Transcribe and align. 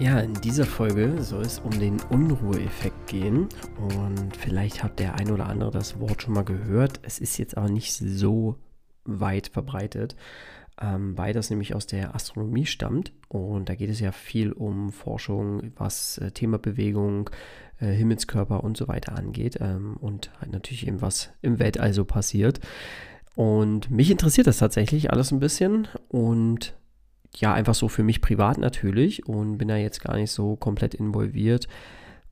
Ja, 0.00 0.18
in 0.18 0.32
dieser 0.32 0.64
Folge 0.64 1.22
soll 1.22 1.42
es 1.42 1.58
um 1.58 1.78
den 1.78 2.00
Unruheeffekt 2.08 3.06
gehen 3.06 3.50
und 3.76 4.34
vielleicht 4.34 4.82
hat 4.82 4.98
der 4.98 5.16
ein 5.16 5.30
oder 5.30 5.44
andere 5.44 5.70
das 5.70 6.00
Wort 6.00 6.22
schon 6.22 6.32
mal 6.32 6.42
gehört. 6.42 7.00
Es 7.02 7.18
ist 7.18 7.36
jetzt 7.36 7.58
aber 7.58 7.68
nicht 7.68 7.92
so 7.92 8.56
weit 9.04 9.48
verbreitet, 9.48 10.16
ähm, 10.80 11.18
weil 11.18 11.34
das 11.34 11.50
nämlich 11.50 11.74
aus 11.74 11.86
der 11.86 12.14
Astronomie 12.14 12.64
stammt 12.64 13.12
und 13.28 13.68
da 13.68 13.74
geht 13.74 13.90
es 13.90 14.00
ja 14.00 14.10
viel 14.10 14.52
um 14.52 14.90
Forschung, 14.90 15.72
was 15.76 16.16
äh, 16.16 16.30
Thema 16.30 16.58
Bewegung, 16.58 17.28
äh, 17.78 17.92
Himmelskörper 17.92 18.64
und 18.64 18.78
so 18.78 18.88
weiter 18.88 19.18
angeht 19.18 19.58
ähm, 19.60 19.98
und 20.00 20.30
halt 20.40 20.50
natürlich 20.50 20.86
eben 20.86 21.02
was 21.02 21.28
im 21.42 21.58
Weltall 21.58 21.92
so 21.92 22.06
passiert. 22.06 22.58
Und 23.34 23.90
mich 23.90 24.10
interessiert 24.10 24.46
das 24.46 24.56
tatsächlich 24.56 25.10
alles 25.10 25.30
ein 25.30 25.40
bisschen 25.40 25.88
und 26.08 26.74
ja, 27.36 27.52
einfach 27.52 27.74
so 27.74 27.88
für 27.88 28.02
mich 28.02 28.20
privat 28.20 28.58
natürlich 28.58 29.26
und 29.26 29.58
bin 29.58 29.68
da 29.68 29.76
jetzt 29.76 30.02
gar 30.02 30.16
nicht 30.16 30.30
so 30.30 30.56
komplett 30.56 30.94
involviert, 30.94 31.68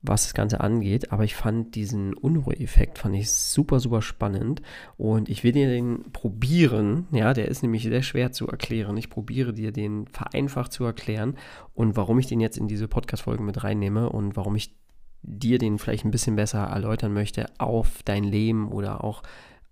was 0.01 0.23
das 0.23 0.33
Ganze 0.33 0.61
angeht. 0.61 1.11
Aber 1.11 1.23
ich 1.23 1.35
fand 1.35 1.75
diesen 1.75 2.13
Unruheeffekt, 2.13 2.99
fand 2.99 3.15
ich 3.15 3.31
super, 3.31 3.79
super 3.79 4.01
spannend 4.01 4.61
und 4.97 5.29
ich 5.29 5.43
will 5.43 5.51
dir 5.51 5.67
den 5.67 6.11
probieren. 6.11 7.07
Ja, 7.11 7.33
der 7.33 7.47
ist 7.47 7.63
nämlich 7.63 7.83
sehr 7.83 8.03
schwer 8.03 8.31
zu 8.31 8.47
erklären. 8.47 8.97
Ich 8.97 9.09
probiere 9.09 9.53
dir 9.53 9.71
den 9.71 10.07
vereinfacht 10.07 10.73
zu 10.73 10.83
erklären 10.83 11.35
und 11.73 11.95
warum 11.95 12.19
ich 12.19 12.27
den 12.27 12.41
jetzt 12.41 12.57
in 12.57 12.67
diese 12.67 12.87
Podcast-Folge 12.87 13.43
mit 13.43 13.63
reinnehme 13.63 14.09
und 14.09 14.35
warum 14.35 14.55
ich 14.55 14.75
dir 15.21 15.57
den 15.57 15.79
vielleicht 15.79 16.05
ein 16.05 16.11
bisschen 16.11 16.35
besser 16.35 16.63
erläutern 16.63 17.13
möchte 17.13 17.47
auf 17.57 18.03
dein 18.03 18.23
Leben 18.23 18.69
oder 18.69 19.03
auch 19.03 19.23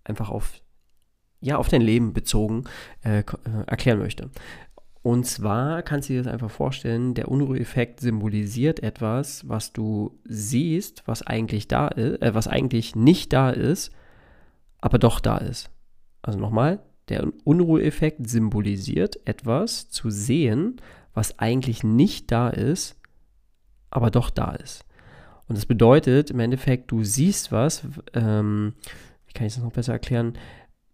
einfach 0.03 0.29
auf 0.29 0.61
ja, 1.39 1.57
auf 1.57 1.69
dein 1.69 1.81
Leben 1.81 2.13
bezogen 2.13 2.63
äh, 3.03 3.19
äh 3.19 3.23
erklären 3.67 3.99
möchte. 3.99 4.31
Und 5.07 5.23
zwar 5.23 5.83
kannst 5.83 6.09
du 6.09 6.13
dir 6.15 6.23
das 6.23 6.33
einfach 6.33 6.51
vorstellen, 6.51 7.13
der 7.13 7.31
Unruheeffekt 7.31 8.01
symbolisiert 8.01 8.83
etwas, 8.83 9.47
was 9.47 9.71
du 9.71 10.19
siehst, 10.25 11.03
was 11.05 11.21
eigentlich 11.21 11.69
da 11.69 11.87
ist, 11.87 12.21
äh, 12.21 12.35
was 12.35 12.49
eigentlich 12.49 12.93
nicht 12.93 13.31
da 13.31 13.51
ist, 13.51 13.93
aber 14.81 14.99
doch 14.99 15.21
da 15.21 15.37
ist. 15.37 15.69
Also 16.23 16.37
nochmal, 16.37 16.81
der 17.07 17.25
Unruheeffekt 17.45 18.29
symbolisiert 18.29 19.25
etwas 19.25 19.87
zu 19.87 20.09
sehen, 20.09 20.81
was 21.13 21.39
eigentlich 21.39 21.85
nicht 21.85 22.29
da 22.29 22.49
ist, 22.49 22.99
aber 23.89 24.11
doch 24.11 24.29
da 24.29 24.55
ist. 24.55 24.83
Und 25.47 25.57
das 25.57 25.65
bedeutet 25.65 26.31
im 26.31 26.41
Endeffekt, 26.41 26.91
du 26.91 27.05
siehst 27.05 27.53
was, 27.53 27.87
ähm, 28.13 28.73
wie 29.25 29.31
kann 29.31 29.47
ich 29.47 29.53
das 29.55 29.63
noch 29.63 29.71
besser 29.71 29.93
erklären? 29.93 30.37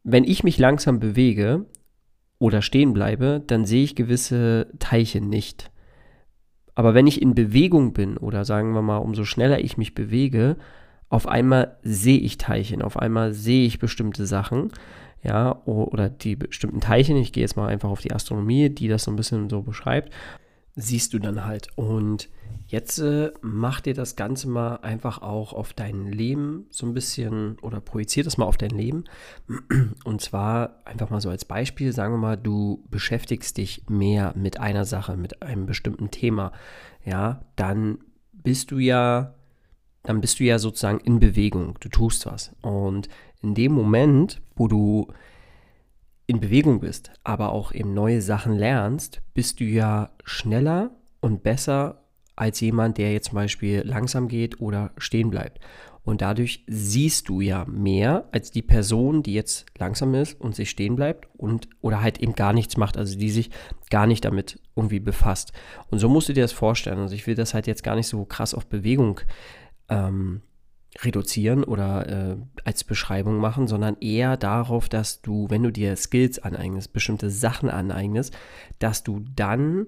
Wenn 0.03 0.23
ich 0.23 0.43
mich 0.43 0.59
langsam 0.59 0.99
bewege, 0.99 1.65
oder 2.43 2.61
stehen 2.61 2.91
bleibe, 2.91 3.41
dann 3.47 3.63
sehe 3.63 3.85
ich 3.85 3.95
gewisse 3.95 4.67
Teilchen 4.77 5.29
nicht. 5.29 5.71
Aber 6.75 6.93
wenn 6.93 7.07
ich 7.07 7.21
in 7.21 7.35
Bewegung 7.35 7.93
bin 7.93 8.17
oder 8.17 8.43
sagen 8.43 8.73
wir 8.73 8.81
mal, 8.81 8.97
umso 8.97 9.23
schneller 9.23 9.63
ich 9.63 9.77
mich 9.77 9.95
bewege, 9.95 10.57
auf 11.07 11.25
einmal 11.25 11.77
sehe 11.83 12.19
ich 12.19 12.37
Teilchen, 12.37 12.81
auf 12.81 12.99
einmal 12.99 13.31
sehe 13.31 13.65
ich 13.65 13.79
bestimmte 13.79 14.25
Sachen, 14.25 14.73
ja, 15.23 15.63
oder 15.63 16.09
die 16.09 16.35
bestimmten 16.35 16.81
Teilchen, 16.81 17.15
ich 17.15 17.31
gehe 17.31 17.43
jetzt 17.43 17.55
mal 17.55 17.69
einfach 17.69 17.89
auf 17.89 18.01
die 18.01 18.11
Astronomie, 18.11 18.69
die 18.69 18.89
das 18.89 19.05
so 19.05 19.11
ein 19.11 19.15
bisschen 19.15 19.49
so 19.49 19.61
beschreibt, 19.61 20.11
siehst 20.75 21.13
du 21.13 21.19
dann 21.19 21.45
halt. 21.45 21.69
Und 21.77 22.27
Jetzt 22.67 22.97
äh, 22.99 23.31
mach 23.41 23.81
dir 23.81 23.93
das 23.93 24.15
Ganze 24.15 24.49
mal 24.49 24.77
einfach 24.77 25.21
auch 25.21 25.53
auf 25.53 25.73
dein 25.73 26.07
Leben 26.07 26.65
so 26.69 26.85
ein 26.85 26.93
bisschen 26.93 27.59
oder 27.59 27.81
projizier 27.81 28.23
das 28.23 28.37
mal 28.37 28.45
auf 28.45 28.57
dein 28.57 28.71
Leben. 28.71 29.03
Und 30.03 30.21
zwar 30.21 30.81
einfach 30.85 31.09
mal 31.09 31.21
so 31.21 31.29
als 31.29 31.45
Beispiel, 31.45 31.91
sagen 31.91 32.13
wir 32.13 32.19
mal, 32.19 32.37
du 32.37 32.83
beschäftigst 32.89 33.57
dich 33.57 33.83
mehr 33.89 34.33
mit 34.35 34.59
einer 34.59 34.85
Sache, 34.85 35.17
mit 35.17 35.41
einem 35.41 35.65
bestimmten 35.65 36.09
Thema. 36.09 36.51
Ja, 37.05 37.41
dann 37.55 37.99
bist 38.31 38.71
du 38.71 38.79
ja, 38.79 39.35
dann 40.03 40.21
bist 40.21 40.39
du 40.39 40.43
ja 40.43 40.57
sozusagen 40.57 40.99
in 40.99 41.19
Bewegung. 41.19 41.77
Du 41.79 41.89
tust 41.89 42.25
was. 42.25 42.55
Und 42.61 43.09
in 43.41 43.55
dem 43.55 43.73
Moment, 43.73 44.41
wo 44.55 44.67
du 44.67 45.07
in 46.25 46.39
Bewegung 46.39 46.79
bist, 46.79 47.11
aber 47.23 47.51
auch 47.51 47.73
eben 47.73 47.93
neue 47.93 48.21
Sachen 48.21 48.53
lernst, 48.53 49.21
bist 49.33 49.59
du 49.59 49.65
ja 49.65 50.11
schneller 50.23 50.91
und 51.19 51.43
besser 51.43 52.02
als 52.35 52.59
jemand, 52.59 52.97
der 52.97 53.13
jetzt 53.13 53.29
zum 53.29 53.35
Beispiel 53.35 53.81
langsam 53.85 54.27
geht 54.27 54.59
oder 54.59 54.91
stehen 54.97 55.29
bleibt. 55.29 55.59
Und 56.05 56.21
dadurch 56.21 56.65
siehst 56.67 57.29
du 57.29 57.39
ja 57.39 57.65
mehr 57.65 58.27
als 58.33 58.51
die 58.51 58.61
Person, 58.61 59.23
die 59.23 59.33
jetzt 59.33 59.65
langsam 59.77 60.13
ist 60.15 60.39
und 60.39 60.53
sich 60.53 60.69
stehen 60.69 60.97
bleibt 60.97 61.29
und 61.37 61.69
oder 61.79 62.01
halt 62.01 62.19
eben 62.19 62.35
gar 62.35 62.51
nichts 62.51 62.75
macht, 62.75 62.97
also 62.97 63.17
die 63.17 63.29
sich 63.29 63.51
gar 63.89 64.05
nicht 64.05 64.25
damit 64.25 64.59
irgendwie 64.75 64.99
befasst. 64.99 65.53
Und 65.89 65.99
so 65.99 66.09
musst 66.09 66.27
du 66.27 66.33
dir 66.33 66.43
das 66.43 66.51
vorstellen. 66.51 66.99
Also 66.99 67.15
ich 67.15 67.25
will 67.25 67.35
das 67.35 67.53
halt 67.53 67.67
jetzt 67.67 67.83
gar 67.83 67.95
nicht 67.95 68.07
so 68.07 68.25
krass 68.25 68.53
auf 68.53 68.65
Bewegung 68.65 69.21
ähm, 69.87 70.41
reduzieren 71.01 71.63
oder 71.63 72.09
äh, 72.33 72.37
als 72.65 72.83
Beschreibung 72.83 73.37
machen, 73.37 73.67
sondern 73.67 73.95
eher 74.01 74.35
darauf, 74.35 74.89
dass 74.89 75.21
du, 75.21 75.49
wenn 75.49 75.63
du 75.63 75.71
dir 75.71 75.95
Skills 75.95 76.37
aneignest, 76.37 76.91
bestimmte 76.91 77.29
Sachen 77.29 77.69
aneignest, 77.69 78.35
dass 78.79 79.03
du 79.03 79.23
dann 79.35 79.87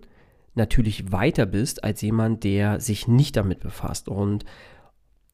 natürlich 0.56 1.12
weiter 1.12 1.46
bist 1.46 1.84
als 1.84 2.02
jemand, 2.02 2.44
der 2.44 2.80
sich 2.80 3.08
nicht 3.08 3.36
damit 3.36 3.60
befasst. 3.60 4.08
Und 4.08 4.46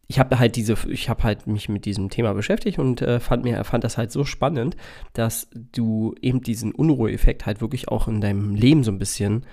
ich 0.07 0.19
habe 0.19 0.37
halt 0.39 0.55
diese, 0.55 0.75
ich 0.89 1.09
habe 1.09 1.23
halt 1.23 1.47
mich 1.47 1.69
mit 1.69 1.85
diesem 1.85 2.09
Thema 2.09 2.33
beschäftigt 2.33 2.79
und 2.79 3.01
äh, 3.01 3.19
fand 3.19 3.43
mir, 3.43 3.63
fand 3.63 3.83
das 3.83 3.97
halt 3.97 4.11
so 4.11 4.25
spannend, 4.25 4.75
dass 5.13 5.49
du 5.53 6.15
eben 6.21 6.41
diesen 6.41 6.73
Unruheeffekt 6.73 7.45
halt 7.45 7.61
wirklich 7.61 7.87
auch 7.87 8.07
in 8.07 8.19
deinem 8.19 8.55
Leben 8.55 8.83
so 8.83 8.91
ein 8.91 8.99
bisschen 8.99 9.45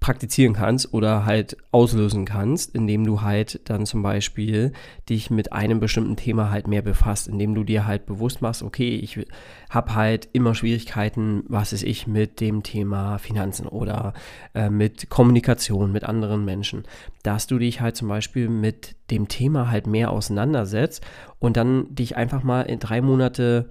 praktizieren 0.00 0.54
kannst 0.54 0.94
oder 0.94 1.26
halt 1.26 1.58
auslösen 1.72 2.24
kannst, 2.24 2.74
indem 2.74 3.04
du 3.04 3.20
halt 3.20 3.60
dann 3.68 3.84
zum 3.84 4.02
Beispiel 4.02 4.72
dich 5.10 5.30
mit 5.30 5.52
einem 5.52 5.78
bestimmten 5.78 6.16
Thema 6.16 6.50
halt 6.50 6.66
mehr 6.66 6.80
befasst, 6.80 7.28
indem 7.28 7.54
du 7.54 7.64
dir 7.64 7.86
halt 7.86 8.06
bewusst 8.06 8.40
machst, 8.40 8.62
okay, 8.62 8.96
ich 8.96 9.20
habe 9.68 9.94
halt 9.94 10.28
immer 10.32 10.54
Schwierigkeiten, 10.54 11.44
was 11.48 11.74
ist 11.74 11.82
ich 11.82 12.06
mit 12.06 12.40
dem 12.40 12.62
Thema 12.62 13.18
Finanzen 13.18 13.66
oder 13.66 14.14
äh, 14.54 14.70
mit 14.70 15.10
Kommunikation 15.10 15.92
mit 15.92 16.04
anderen 16.04 16.46
Menschen, 16.46 16.84
dass 17.22 17.46
du 17.46 17.58
dich 17.58 17.82
halt 17.82 17.94
zum 17.94 18.08
Beispiel 18.08 18.48
mit 18.48 18.96
dem 19.10 19.28
Thema 19.28 19.70
halt 19.70 19.86
mehr 19.86 20.10
auseinandersetzt 20.12 21.04
und 21.38 21.58
dann 21.58 21.94
dich 21.94 22.16
einfach 22.16 22.42
mal 22.42 22.62
in 22.62 22.78
drei 22.78 23.02
Monate 23.02 23.68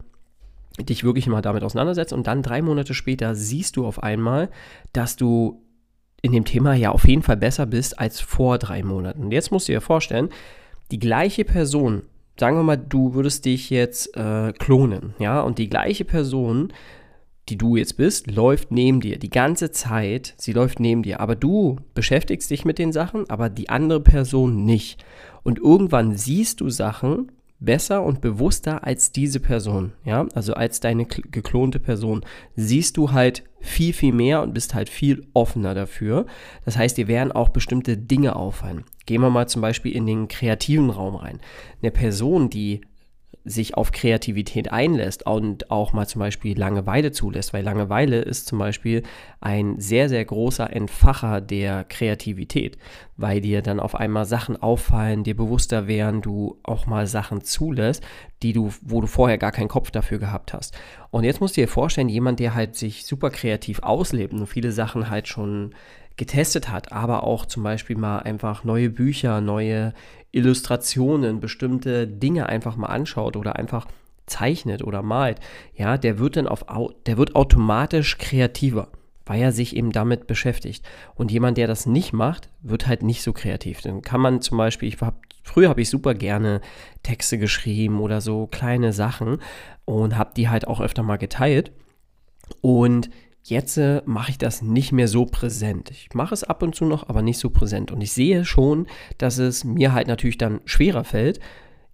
dich 0.78 1.04
wirklich 1.04 1.28
mal 1.28 1.42
damit 1.42 1.64
auseinandersetzt 1.64 2.14
und 2.14 2.28
dann 2.28 2.44
drei 2.44 2.62
Monate 2.62 2.94
später 2.94 3.34
siehst 3.36 3.76
du 3.76 3.86
auf 3.86 4.02
einmal, 4.02 4.50
dass 4.94 5.16
du 5.16 5.62
in 6.22 6.32
dem 6.32 6.46
Thema 6.46 6.74
ja 6.74 6.92
auf 6.92 7.08
jeden 7.08 7.24
Fall 7.24 7.38
besser 7.38 7.66
bist 7.66 8.00
als 8.00 8.20
vor 8.20 8.58
drei 8.58 8.84
Monaten. 8.84 9.24
Und 9.24 9.32
jetzt 9.32 9.52
musst 9.52 9.68
du 9.68 9.74
dir 9.74 9.82
vorstellen, 9.82 10.30
die 10.92 11.00
gleiche 11.00 11.46
Person, 11.46 12.04
sagen 12.40 12.58
wir 12.58 12.64
mal, 12.64 12.78
du 12.78 13.14
würdest 13.14 13.46
dich 13.46 13.70
jetzt 13.70 14.16
äh, 14.18 14.54
klonen, 14.54 15.14
ja, 15.20 15.42
und 15.42 15.58
die 15.58 15.70
gleiche 15.70 16.06
Person, 16.06 16.74
die 17.50 17.58
du 17.58 17.76
jetzt 17.76 17.98
bist, 17.98 18.30
läuft 18.30 18.72
neben 18.72 19.02
dir 19.02 19.18
die 19.18 19.30
ganze 19.30 19.72
Zeit, 19.72 20.34
sie 20.38 20.54
läuft 20.54 20.80
neben 20.80 21.04
dir, 21.04 21.20
aber 21.20 21.36
du 21.36 21.78
beschäftigst 21.94 22.50
dich 22.50 22.66
mit 22.66 22.78
den 22.78 22.92
Sachen, 22.92 23.30
aber 23.30 23.50
die 23.50 23.70
andere 23.70 24.02
Person 24.02 24.66
nicht. 24.66 25.04
Und 25.44 25.58
irgendwann 25.58 26.16
siehst 26.16 26.62
du 26.62 26.70
Sachen, 26.70 27.32
besser 27.60 28.04
und 28.04 28.22
bewusster 28.22 28.86
als 28.86 29.12
diese 29.12 29.40
Person, 29.40 29.94
ja, 30.06 30.28
also 30.34 30.54
als 30.54 30.80
deine 30.80 31.06
geklonte 31.06 31.80
Person, 31.80 32.22
siehst 32.56 32.98
du 32.98 33.12
halt 33.12 33.44
viel, 33.60 33.94
viel 33.94 34.14
mehr 34.14 34.42
und 34.42 34.54
bist 34.54 34.74
halt 34.74 34.90
viel 34.90 35.28
offener 35.34 35.74
dafür. 35.74 36.26
Das 36.66 36.78
heißt, 36.78 36.98
dir 36.98 37.08
werden 37.08 37.32
auch 37.32 37.50
bestimmte 37.50 37.98
Dinge 37.98 38.36
auffallen. 38.36 38.86
Gehen 39.06 39.22
wir 39.22 39.30
mal 39.30 39.48
zum 39.48 39.62
Beispiel 39.62 39.94
in 39.94 40.06
den 40.06 40.28
kreativen 40.28 40.90
Raum 40.90 41.16
rein. 41.16 41.40
Eine 41.82 41.92
Person, 41.92 42.50
die 42.50 42.82
sich 43.46 43.76
auf 43.76 43.92
Kreativität 43.92 44.72
einlässt 44.72 45.26
und 45.26 45.72
auch 45.72 45.94
mal 45.94 46.08
zum 46.08 46.20
Beispiel 46.20 46.58
Langeweile 46.58 47.12
zulässt, 47.12 47.54
weil 47.54 47.64
Langeweile 47.64 48.22
ist 48.22 48.48
zum 48.48 48.60
Beispiel 48.60 49.04
ein 49.40 49.80
sehr, 49.80 50.10
sehr 50.10 50.24
großer 50.26 50.72
Entfacher 50.72 51.40
der 51.42 51.84
Kreativität, 51.86 52.78
weil 53.18 53.42
dir 53.42 53.62
dann 53.62 53.80
auf 53.80 53.96
einmal 53.96 54.26
Sachen 54.26 54.62
auffallen, 54.62 55.24
dir 55.24 55.36
bewusster 55.36 55.88
werden, 55.88 56.22
du 56.22 56.60
auch 56.64 56.86
mal 56.86 57.08
Sachen 57.08 57.42
zulässt, 57.42 58.04
die 58.44 58.54
du, 58.54 58.74
wo 58.82 59.02
du 59.02 59.08
vorher 59.08 59.38
gar 59.38 59.52
keinen 59.52 59.70
Kopf 59.70 59.90
dafür 59.92 60.20
gehabt 60.20 60.54
hast. 60.54 60.78
Und 61.10 61.24
jetzt 61.24 61.42
musst 61.42 61.58
du 61.58 61.62
dir 61.62 61.68
vorstellen, 61.68 62.10
jemand, 62.10 62.40
der 62.40 62.56
halt 62.56 62.76
sich 62.76 63.06
super 63.06 63.30
kreativ 63.30 63.80
auslebt 63.80 64.34
und 64.34 64.46
viele 64.48 64.72
Sachen 64.72 65.10
halt 65.10 65.28
schon 65.28 65.74
getestet 66.20 66.70
hat, 66.70 66.92
aber 66.92 67.24
auch 67.24 67.46
zum 67.46 67.64
Beispiel 67.64 67.98
mal 67.98 68.20
einfach 68.20 68.66
neue 68.66 68.90
Bücher, 68.90 69.40
neue 69.40 69.94
Illustrationen, 70.32 71.40
bestimmte 71.40 72.08
Dinge 72.08 72.48
einfach 72.48 72.76
mal 72.76 72.88
anschaut 72.88 73.36
oder 73.36 73.56
einfach 73.56 73.88
zeichnet 74.28 74.84
oder 74.84 75.02
malt, 75.02 75.40
ja, 75.76 75.98
der 75.98 76.20
wird 76.20 76.38
dann 76.38 76.48
auf, 76.48 76.66
der 77.06 77.18
wird 77.18 77.36
automatisch 77.36 78.18
kreativer, 78.18 78.90
weil 79.26 79.42
er 79.42 79.52
sich 79.52 79.76
eben 79.76 79.92
damit 79.92 80.28
beschäftigt. 80.28 80.86
Und 81.16 81.32
jemand, 81.32 81.58
der 81.58 81.68
das 81.68 81.86
nicht 81.86 82.14
macht, 82.14 82.50
wird 82.62 82.88
halt 82.88 83.04
nicht 83.04 83.24
so 83.24 83.34
kreativ. 83.34 83.82
Dann 83.82 84.02
kann 84.02 84.22
man 84.22 84.42
zum 84.42 84.58
Beispiel, 84.58 84.88
ich 84.88 85.02
hab, 85.02 85.20
früher 85.44 85.70
habe 85.70 85.82
ich 85.82 85.90
super 85.90 86.14
gerne 86.14 86.62
Texte 87.04 87.38
geschrieben 87.38 88.00
oder 88.00 88.22
so 88.22 88.48
kleine 88.48 88.94
Sachen 88.94 89.40
und 89.86 90.16
habe 90.18 90.34
die 90.36 90.50
halt 90.50 90.68
auch 90.68 90.80
öfter 90.80 91.04
mal 91.04 91.18
geteilt. 91.18 91.72
Und 92.62 93.10
Jetzt 93.50 93.78
äh, 93.78 94.04
mache 94.06 94.30
ich 94.30 94.38
das 94.38 94.62
nicht 94.62 94.92
mehr 94.92 95.08
so 95.08 95.26
präsent. 95.26 95.90
Ich 95.90 96.14
mache 96.14 96.36
es 96.36 96.44
ab 96.44 96.62
und 96.62 96.76
zu 96.76 96.86
noch, 96.86 97.10
aber 97.10 97.24
nicht 97.24 97.40
so 97.40 97.50
präsent. 97.50 97.92
Und 97.92 98.00
ich 98.02 98.12
sehe 98.12 98.46
schon, 98.46 98.86
dass 99.18 99.40
es 99.40 99.64
mir 99.64 99.92
halt 99.92 100.08
natürlich 100.08 100.38
dann 100.38 100.62
schwerer 100.66 101.04
fällt, 101.04 101.40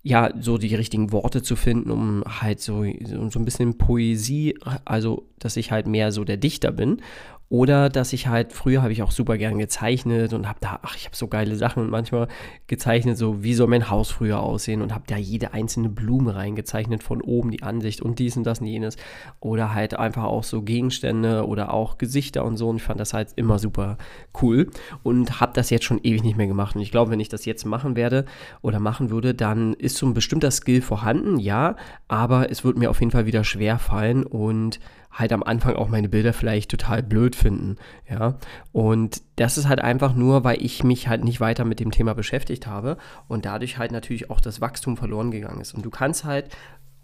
ja, 0.03 0.31
so 0.37 0.57
die 0.57 0.75
richtigen 0.75 1.13
Worte 1.13 1.41
zu 1.41 1.55
finden, 1.55 1.91
um 1.91 2.23
halt 2.27 2.59
so, 2.59 2.83
so 2.83 3.39
ein 3.39 3.45
bisschen 3.45 3.77
Poesie, 3.77 4.55
also 4.83 5.29
dass 5.39 5.57
ich 5.57 5.71
halt 5.71 5.87
mehr 5.87 6.11
so 6.11 6.23
der 6.23 6.37
Dichter 6.37 6.71
bin 6.71 7.01
oder 7.47 7.89
dass 7.89 8.11
ich 8.11 8.27
halt, 8.27 8.53
früher 8.53 8.81
habe 8.81 8.91
ich 8.91 9.03
auch 9.03 9.11
super 9.11 9.37
gern 9.37 9.59
gezeichnet 9.59 10.33
und 10.33 10.47
habe 10.47 10.57
da, 10.61 10.79
ach, 10.81 10.95
ich 10.95 11.05
habe 11.05 11.15
so 11.15 11.27
geile 11.27 11.55
Sachen 11.55 11.91
manchmal 11.91 12.27
gezeichnet, 12.65 13.19
so 13.19 13.43
wie 13.43 13.53
soll 13.53 13.67
mein 13.67 13.91
Haus 13.91 14.09
früher 14.09 14.39
aussehen 14.39 14.81
und 14.81 14.95
habe 14.95 15.03
da 15.05 15.15
jede 15.15 15.53
einzelne 15.53 15.89
Blume 15.89 16.33
reingezeichnet, 16.33 17.03
von 17.03 17.21
oben 17.21 17.51
die 17.51 17.61
Ansicht 17.61 18.01
und 18.01 18.17
dies 18.17 18.35
und 18.35 18.45
das 18.45 18.61
und 18.61 18.65
jenes. 18.65 18.97
Oder 19.41 19.75
halt 19.75 19.97
einfach 19.97 20.23
auch 20.23 20.43
so 20.43 20.63
Gegenstände 20.63 21.45
oder 21.45 21.71
auch 21.71 21.99
Gesichter 21.99 22.43
und 22.43 22.57
so. 22.57 22.67
Und 22.67 22.77
ich 22.77 22.83
fand 22.83 22.99
das 22.99 23.13
halt 23.13 23.33
immer 23.35 23.59
super 23.59 23.99
cool 24.41 24.71
und 25.03 25.39
habe 25.39 25.53
das 25.53 25.69
jetzt 25.69 25.85
schon 25.85 25.99
ewig 26.01 26.23
nicht 26.23 26.37
mehr 26.37 26.47
gemacht. 26.47 26.75
Und 26.75 26.81
ich 26.81 26.89
glaube, 26.89 27.11
wenn 27.11 27.19
ich 27.19 27.29
das 27.29 27.45
jetzt 27.45 27.63
machen 27.63 27.95
werde 27.95 28.25
oder 28.63 28.79
machen 28.79 29.11
würde, 29.11 29.35
dann 29.35 29.75
ist 29.75 29.97
so 29.97 30.07
ein 30.07 30.15
bestimmter 30.15 30.49
Skill 30.49 30.81
vorhanden, 30.81 31.37
ja, 31.37 31.75
aber 32.07 32.49
es 32.49 32.63
wird 32.63 32.77
mir 32.77 32.89
auf 32.89 33.01
jeden 33.01 33.11
Fall 33.11 33.27
wieder 33.27 33.43
schwer 33.43 33.77
fallen 33.77 34.23
und 34.23 34.79
halt 35.15 35.31
am 35.33 35.43
Anfang 35.43 35.75
auch 35.75 35.87
meine 35.87 36.09
Bilder 36.09 36.33
vielleicht 36.33 36.69
total 36.69 37.01
blöd 37.01 37.35
finden, 37.35 37.77
ja. 38.09 38.37
Und 38.71 39.21
das 39.37 39.57
ist 39.57 39.67
halt 39.67 39.79
einfach 39.79 40.13
nur, 40.13 40.43
weil 40.43 40.61
ich 40.61 40.83
mich 40.83 41.07
halt 41.07 41.23
nicht 41.23 41.39
weiter 41.39 41.65
mit 41.65 41.79
dem 41.79 41.91
Thema 41.91 42.13
beschäftigt 42.13 42.67
habe 42.67 42.97
und 43.27 43.45
dadurch 43.45 43.77
halt 43.77 43.91
natürlich 43.91 44.29
auch 44.29 44.41
das 44.41 44.61
Wachstum 44.61 44.97
verloren 44.97 45.31
gegangen 45.31 45.61
ist. 45.61 45.73
Und 45.73 45.85
du 45.85 45.89
kannst 45.89 46.25
halt 46.25 46.49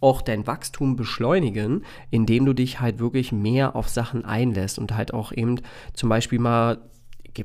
auch 0.02 0.22
dein 0.22 0.46
Wachstum 0.48 0.96
beschleunigen, 0.96 1.86
indem 2.10 2.46
du 2.46 2.54
dich 2.54 2.81
halt 2.81 3.00
wirklich 3.00 3.31
mehr 3.31 3.75
auf 3.75 3.88
Sachen 3.88 4.25
einlässt 4.25 4.78
und 4.78 4.96
halt 4.96 5.13
auch 5.13 5.31
eben 5.31 5.62
zum 5.94 6.10
Beispiel 6.10 6.40
mal 6.40 6.80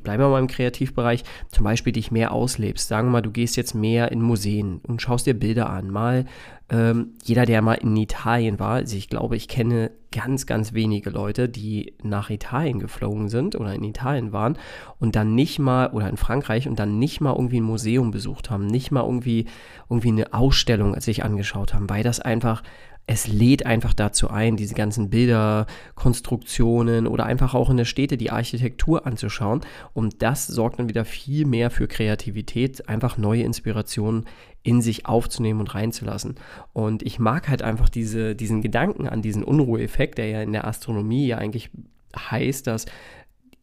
bleiben 0.03 0.23
wir 0.23 0.29
mal 0.29 0.41
im 0.41 0.49
Kreativbereich, 0.49 1.23
zum 1.49 1.63
Beispiel 1.63 1.93
dich 1.93 2.11
mehr 2.11 2.33
auslebst. 2.33 2.89
Sagen 2.89 3.07
wir 3.07 3.13
mal, 3.13 3.23
du 3.23 3.31
gehst 3.31 3.57
jetzt 3.57 3.73
mehr 3.73 4.11
in 4.11 4.21
Museen 4.21 4.81
und 4.83 5.01
schaust 5.01 5.27
dir 5.27 5.35
Bilder 5.35 5.71
an. 5.71 5.91
Mal 5.91 6.27
ähm, 6.69 7.15
jeder, 7.23 7.47
der 7.47 7.63
mal 7.63 7.75
in 7.75 7.97
Italien 7.97 8.59
war, 8.59 8.75
also 8.75 8.97
ich 8.97 9.09
glaube, 9.09 9.37
ich 9.37 9.47
kenne 9.47 9.93
ganz, 10.11 10.47
ganz 10.47 10.73
wenige 10.73 11.11
Leute, 11.11 11.49
die 11.49 11.95
nach 12.03 12.29
Italien 12.29 12.81
geflogen 12.81 13.29
sind 13.29 13.55
oder 13.55 13.75
in 13.75 13.85
Italien 13.85 14.33
waren 14.33 14.59
und 14.99 15.15
dann 15.15 15.35
nicht 15.35 15.59
mal, 15.59 15.91
oder 15.93 16.09
in 16.09 16.17
Frankreich 16.17 16.69
und 16.69 16.79
dann 16.79 16.99
nicht 16.99 17.21
mal 17.21 17.35
irgendwie 17.35 17.61
ein 17.61 17.65
Museum 17.65 18.11
besucht 18.11 18.51
haben, 18.51 18.67
nicht 18.67 18.91
mal 18.91 19.05
irgendwie, 19.05 19.47
irgendwie 19.89 20.09
eine 20.09 20.33
Ausstellung 20.33 20.99
sich 21.01 21.23
angeschaut 21.25 21.73
haben, 21.73 21.89
weil 21.89 22.03
das 22.03 22.19
einfach 22.19 22.63
es 23.09 23.29
lädt 23.29 23.65
einfach 23.65 23.95
dazu 23.95 24.31
ein, 24.31 24.57
diese 24.57 24.75
ganzen 24.75 25.11
Bilder, 25.11 25.67
Konstruktionen 25.95 27.07
oder 27.07 27.25
einfach 27.25 27.55
auch 27.55 27.71
in 27.71 27.77
der 27.77 27.85
Städte 27.85 28.17
die 28.17 28.31
Architektur 28.31 29.07
anzuschauen. 29.07 29.61
Und 29.93 30.23
das 30.23 30.49
sorgt 30.49 30.81
dann 30.81 30.89
wieder 30.89 31.05
viel 31.05 31.47
mehr 31.47 31.71
für 31.71 31.87
Kreativität, 31.87 32.89
einfach 32.89 33.17
neue 33.17 33.45
Inspirationen 33.45 34.25
in 34.65 34.83
sich 34.83 35.07
aufzunehmen 35.07 35.61
und 35.61 35.75
reinzulassen. 35.75 36.35
Und 36.73 37.05
ich 37.05 37.21
mag 37.21 37.49
halt 37.49 37.63
einfach 37.63 37.89
diese, 37.89 38.35
diesen 38.35 38.61
Gedanken 38.61 39.09
an 39.09 39.23
diesen 39.23 39.45
Unruheeffekt, 39.45 40.19
der 40.19 40.29
ja 40.29 40.43
in 40.43 40.53
der 40.53 40.67
Astronomie 40.67 41.29
ja 41.29 41.39
eigentlich 41.39 41.71
heißt, 42.17 42.67
dass 42.67 42.87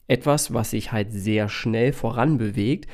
etwas, 0.07 0.53
was 0.53 0.71
sich 0.71 0.93
halt 0.93 1.11
sehr 1.11 1.49
schnell 1.49 1.91
voran 1.91 2.37
bewegt, 2.37 2.87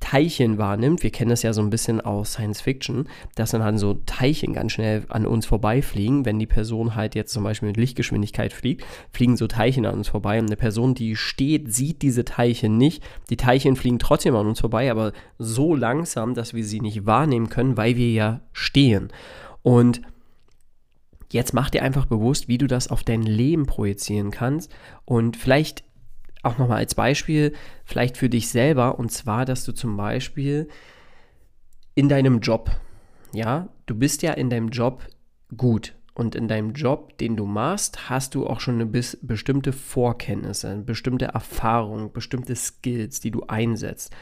Teilchen 0.00 0.58
wahrnimmt, 0.58 1.02
wir 1.02 1.10
kennen 1.10 1.30
das 1.30 1.42
ja 1.42 1.52
so 1.52 1.60
ein 1.60 1.70
bisschen 1.70 2.00
aus 2.00 2.32
Science 2.32 2.60
Fiction, 2.62 3.06
dass 3.34 3.50
dann 3.50 3.62
halt 3.62 3.78
so 3.78 3.94
Teilchen 4.06 4.54
ganz 4.54 4.72
schnell 4.72 5.04
an 5.08 5.26
uns 5.26 5.46
vorbeifliegen. 5.46 6.24
Wenn 6.24 6.38
die 6.38 6.46
Person 6.46 6.94
halt 6.94 7.14
jetzt 7.14 7.32
zum 7.32 7.44
Beispiel 7.44 7.68
mit 7.68 7.76
Lichtgeschwindigkeit 7.76 8.52
fliegt, 8.52 8.84
fliegen 9.12 9.36
so 9.36 9.46
Teilchen 9.46 9.86
an 9.86 9.94
uns 9.94 10.08
vorbei. 10.08 10.38
Und 10.38 10.46
eine 10.46 10.56
Person, 10.56 10.94
die 10.94 11.16
steht, 11.16 11.72
sieht 11.72 12.02
diese 12.02 12.24
Teilchen 12.24 12.76
nicht. 12.78 13.02
Die 13.28 13.36
Teilchen 13.36 13.76
fliegen 13.76 13.98
trotzdem 13.98 14.34
an 14.34 14.46
uns 14.46 14.60
vorbei, 14.60 14.90
aber 14.90 15.12
so 15.38 15.76
langsam, 15.76 16.34
dass 16.34 16.54
wir 16.54 16.64
sie 16.64 16.80
nicht 16.80 17.06
wahrnehmen 17.06 17.50
können, 17.50 17.76
weil 17.76 17.96
wir 17.96 18.10
ja 18.10 18.40
stehen. 18.52 19.08
Und 19.62 20.00
jetzt 21.30 21.52
mach 21.52 21.70
dir 21.70 21.82
einfach 21.82 22.06
bewusst, 22.06 22.48
wie 22.48 22.58
du 22.58 22.66
das 22.66 22.88
auf 22.88 23.04
dein 23.04 23.22
Leben 23.22 23.66
projizieren 23.66 24.30
kannst. 24.30 24.72
Und 25.04 25.36
vielleicht 25.36 25.84
auch 26.42 26.58
nochmal 26.58 26.78
als 26.78 26.94
Beispiel, 26.94 27.52
vielleicht 27.84 28.16
für 28.16 28.28
dich 28.28 28.48
selber, 28.48 28.98
und 28.98 29.10
zwar, 29.10 29.44
dass 29.44 29.64
du 29.64 29.72
zum 29.72 29.96
Beispiel 29.96 30.68
in 31.94 32.08
deinem 32.08 32.40
Job, 32.40 32.70
ja, 33.32 33.68
du 33.86 33.94
bist 33.94 34.22
ja 34.22 34.32
in 34.32 34.50
deinem 34.50 34.68
Job 34.68 35.06
gut. 35.56 35.94
Und 36.12 36.34
in 36.34 36.48
deinem 36.48 36.72
Job, 36.72 37.16
den 37.18 37.36
du 37.36 37.46
machst, 37.46 38.10
hast 38.10 38.34
du 38.34 38.46
auch 38.46 38.60
schon 38.60 38.74
eine 38.74 38.86
bis, 38.86 39.18
bestimmte 39.22 39.72
Vorkenntnisse, 39.72 40.76
bestimmte 40.84 41.26
Erfahrung, 41.26 42.12
bestimmte 42.12 42.56
Skills, 42.56 43.20
die 43.20 43.30
du 43.30 43.44
einsetzt. 43.46 44.12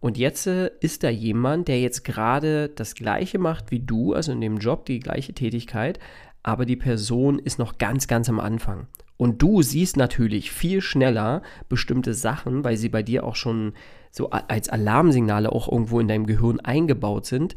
Und 0.00 0.18
jetzt 0.18 0.46
äh, 0.46 0.70
ist 0.80 1.02
da 1.02 1.08
jemand, 1.08 1.68
der 1.68 1.80
jetzt 1.80 2.04
gerade 2.04 2.68
das 2.68 2.94
gleiche 2.94 3.38
macht 3.38 3.70
wie 3.70 3.80
du, 3.80 4.12
also 4.12 4.32
in 4.32 4.40
dem 4.40 4.58
Job 4.58 4.84
die 4.86 5.00
gleiche 5.00 5.32
Tätigkeit, 5.32 5.98
aber 6.42 6.66
die 6.66 6.76
Person 6.76 7.38
ist 7.38 7.58
noch 7.58 7.78
ganz, 7.78 8.06
ganz 8.06 8.28
am 8.28 8.38
Anfang. 8.38 8.86
Und 9.16 9.40
du 9.42 9.62
siehst 9.62 9.96
natürlich 9.96 10.50
viel 10.50 10.80
schneller 10.80 11.42
bestimmte 11.68 12.14
Sachen, 12.14 12.64
weil 12.64 12.76
sie 12.76 12.88
bei 12.88 13.02
dir 13.02 13.24
auch 13.24 13.36
schon 13.36 13.72
so 14.10 14.30
als 14.30 14.68
Alarmsignale 14.68 15.50
auch 15.52 15.70
irgendwo 15.70 16.00
in 16.00 16.08
deinem 16.08 16.26
Gehirn 16.26 16.60
eingebaut 16.60 17.26
sind, 17.26 17.54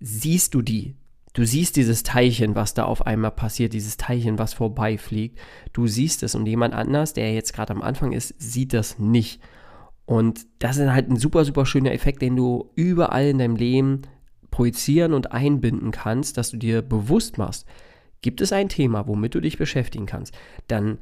siehst 0.00 0.54
du 0.54 0.62
die. 0.62 0.96
Du 1.34 1.44
siehst 1.44 1.76
dieses 1.76 2.04
Teilchen, 2.04 2.54
was 2.54 2.74
da 2.74 2.84
auf 2.84 3.06
einmal 3.06 3.32
passiert, 3.32 3.72
dieses 3.72 3.96
Teilchen, 3.96 4.38
was 4.38 4.54
vorbeifliegt. 4.54 5.38
Du 5.72 5.86
siehst 5.86 6.22
es 6.22 6.34
und 6.34 6.46
jemand 6.46 6.74
anders, 6.74 7.12
der 7.12 7.34
jetzt 7.34 7.52
gerade 7.52 7.72
am 7.72 7.82
Anfang 7.82 8.12
ist, 8.12 8.34
sieht 8.38 8.72
das 8.72 8.98
nicht. 8.98 9.40
Und 10.06 10.46
das 10.58 10.76
ist 10.76 10.90
halt 10.90 11.10
ein 11.10 11.16
super, 11.16 11.44
super 11.44 11.66
schöner 11.66 11.92
Effekt, 11.92 12.22
den 12.22 12.36
du 12.36 12.70
überall 12.76 13.26
in 13.26 13.38
deinem 13.38 13.56
Leben 13.56 14.02
projizieren 14.50 15.12
und 15.12 15.32
einbinden 15.32 15.90
kannst, 15.90 16.38
dass 16.38 16.50
du 16.50 16.56
dir 16.56 16.82
bewusst 16.82 17.38
machst, 17.38 17.66
Gibt 18.24 18.40
es 18.40 18.54
ein 18.54 18.70
Thema, 18.70 19.06
womit 19.06 19.34
du 19.34 19.40
dich 19.40 19.58
beschäftigen 19.58 20.06
kannst, 20.06 20.34
dann 20.66 20.96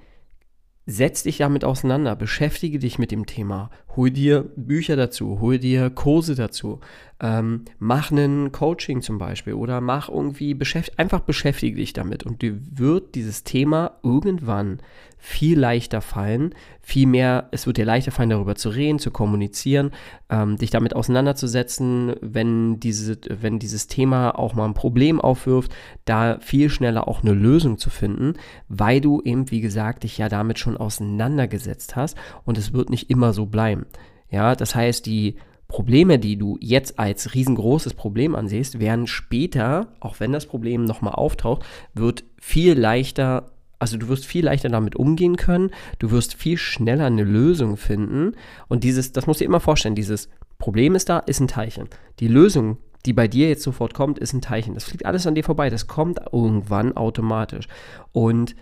setz 0.87 1.23
dich 1.23 1.37
damit 1.37 1.65
auseinander, 1.65 2.17
beschäftige 2.17 2.81
dich 2.81 2.99
mit 2.99 3.13
dem 3.13 3.27
Thema, 3.27 3.71
hol 3.97 4.11
dir 4.11 4.51
Bücher 4.57 4.97
dazu, 4.97 5.41
hol 5.41 5.59
dir 5.59 5.91
Kurse 5.91 6.35
dazu, 6.35 6.81
ähm, 7.21 7.65
mach 7.79 8.11
ein 8.11 8.51
Coaching 8.53 9.01
zum 9.01 9.19
Beispiel 9.19 9.55
oder 9.55 9.81
mach 9.81 10.09
irgendwie, 10.09 10.55
beschäft 10.55 10.99
einfach 10.99 11.21
beschäftige 11.21 11.77
dich 11.77 11.93
damit 11.93 12.25
und 12.25 12.43
dir 12.43 12.59
wird 12.77 13.15
dieses 13.15 13.45
Thema 13.45 13.99
irgendwann 14.03 14.81
viel 15.25 15.57
leichter 15.57 16.01
fallen, 16.01 16.53
viel 16.81 17.07
mehr, 17.07 17.49
es 17.53 17.69
wird 17.69 17.77
dir 17.77 17.85
leichter 17.85 18.11
fallen, 18.11 18.31
darüber 18.31 18.57
zu 18.57 18.71
reden, 18.71 18.99
zu 18.99 19.13
kommunizieren, 19.13 19.93
ähm, 20.29 20.57
dich 20.57 20.71
damit 20.71 20.97
auseinanderzusetzen, 20.97 22.17
wenn, 22.21 22.81
diese, 22.81 23.19
wenn 23.29 23.61
dieses 23.61 23.87
Thema 23.87 24.37
auch 24.37 24.55
mal 24.55 24.65
ein 24.65 24.75
Problem 24.75 25.21
aufwirft, 25.21 25.73
da 26.07 26.41
viel 26.41 26.71
schneller 26.71 27.07
auch 27.07 27.23
eine 27.23 27.35
Lösung 27.35 27.79
zu 27.79 27.89
finden, 27.89 28.35
weil 28.67 29.01
du 29.01 29.23
eben, 29.23 29.49
wie 29.53 29.61
gesagt, 29.61 30.03
dich 30.03 30.19
ja 30.19 30.29
damit 30.29 30.59
schon 30.59 30.77
auseinandergesetzt 30.77 31.95
hast 31.95 32.19
und 32.45 32.59
es 32.59 32.73
wird 32.73 32.91
nicht 32.91 33.09
immer 33.09 33.33
so 33.33 33.47
bleiben. 33.47 33.82
Ja, 34.31 34.55
das 34.55 34.75
heißt, 34.75 35.07
die 35.07 35.37
Probleme, 35.69 36.19
die 36.19 36.37
du 36.37 36.59
jetzt 36.61 36.99
als 36.99 37.35
riesengroßes 37.35 37.95
Problem 37.95 38.35
ansiehst, 38.35 38.79
werden 38.79 39.07
später, 39.07 39.89
auch 40.01 40.21
wenn 40.21 40.31
das 40.31 40.45
Problem 40.45 40.85
nochmal 40.85 41.15
auftaucht, 41.15 41.65
wird 41.95 42.25
viel 42.39 42.79
leichter, 42.79 43.53
also 43.79 43.97
du 43.97 44.09
wirst 44.09 44.27
viel 44.27 44.45
leichter 44.45 44.69
damit 44.69 44.97
umgehen 44.97 45.37
können, 45.37 45.71
du 45.99 46.11
wirst 46.11 46.35
viel 46.35 46.59
schneller 46.59 47.07
eine 47.07 47.25
Lösung 47.25 47.79
finden 47.79 48.37
und 48.69 48.85
dieses, 48.85 49.13
das 49.13 49.27
musst 49.27 49.41
du 49.41 49.45
dir 49.45 49.49
immer 49.49 49.61
vorstellen, 49.61 49.95
dieses 49.95 50.29
Problem 50.59 50.95
ist 50.95 51.09
da, 51.09 51.21
ist 51.21 51.41
ein 51.41 51.49
Teilchen. 51.49 51.89
Die 52.21 52.29
Lösung, 52.29 52.77
die 53.07 53.15
bei 53.15 53.27
dir 53.27 53.49
jetzt 53.49 53.63
sofort 53.63 53.95
kommt, 53.95 54.19
ist 54.19 54.35
ein 54.35 54.43
Teilchen. 54.43 54.75
Das 54.75 54.85
fliegt 54.85 55.07
alles 55.07 55.27
an 55.27 55.35
dir 55.35 55.43
vorbei, 55.43 55.71
das 55.71 55.87
kommt 55.87 56.21
irgendwann 56.33 56.97
automatisch. 56.97 57.67
Und 58.13 58.55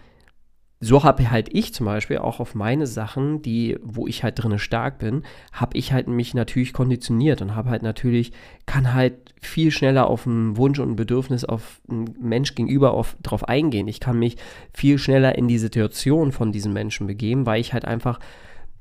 so 0.82 1.04
habe 1.04 1.30
halt 1.30 1.50
ich 1.52 1.74
zum 1.74 1.84
Beispiel 1.84 2.18
auch 2.18 2.40
auf 2.40 2.54
meine 2.54 2.86
Sachen, 2.86 3.42
die, 3.42 3.78
wo 3.82 4.06
ich 4.06 4.24
halt 4.24 4.42
drinne 4.42 4.58
stark 4.58 4.98
bin, 4.98 5.24
habe 5.52 5.76
ich 5.76 5.92
halt 5.92 6.08
mich 6.08 6.32
natürlich 6.32 6.72
konditioniert 6.72 7.42
und 7.42 7.54
habe 7.54 7.68
halt 7.68 7.82
natürlich, 7.82 8.32
kann 8.64 8.94
halt 8.94 9.34
viel 9.42 9.70
schneller 9.72 10.06
auf 10.06 10.26
einen 10.26 10.56
Wunsch 10.56 10.78
und 10.78 10.92
ein 10.92 10.96
Bedürfnis 10.96 11.44
auf 11.44 11.82
einen 11.90 12.14
Mensch 12.18 12.54
gegenüber 12.54 12.94
auf, 12.94 13.14
drauf 13.22 13.46
eingehen. 13.46 13.88
Ich 13.88 14.00
kann 14.00 14.18
mich 14.18 14.38
viel 14.72 14.96
schneller 14.96 15.36
in 15.36 15.48
die 15.48 15.58
Situation 15.58 16.32
von 16.32 16.50
diesem 16.50 16.72
Menschen 16.72 17.06
begeben, 17.06 17.44
weil 17.44 17.60
ich 17.60 17.74
halt 17.74 17.84
einfach 17.84 18.18